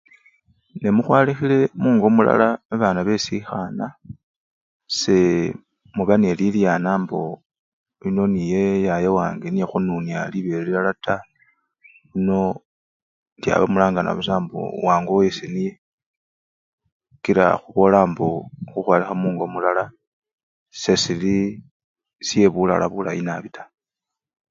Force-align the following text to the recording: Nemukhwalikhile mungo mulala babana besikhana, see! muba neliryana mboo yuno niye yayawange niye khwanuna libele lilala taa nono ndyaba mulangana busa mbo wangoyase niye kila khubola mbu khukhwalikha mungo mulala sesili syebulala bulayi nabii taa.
Nemukhwalikhile 0.81 1.57
mungo 1.81 2.07
mulala 2.15 2.47
babana 2.69 3.01
besikhana, 3.07 3.85
see! 4.97 5.55
muba 5.95 6.15
neliryana 6.21 6.91
mboo 7.01 7.31
yuno 8.03 8.23
niye 8.33 8.63
yayawange 8.87 9.47
niye 9.49 9.65
khwanuna 9.69 10.29
libele 10.31 10.63
lilala 10.65 10.91
taa 11.03 11.25
nono 12.13 12.39
ndyaba 13.37 13.65
mulangana 13.71 14.11
busa 14.17 14.35
mbo 14.43 14.59
wangoyase 14.85 15.45
niye 15.53 15.71
kila 17.23 17.45
khubola 17.61 17.99
mbu 18.09 18.27
khukhwalikha 18.69 19.13
mungo 19.21 19.45
mulala 19.53 19.83
sesili 20.81 21.35
syebulala 22.27 22.85
bulayi 22.93 23.21
nabii 23.25 23.53
taa. 23.55 23.69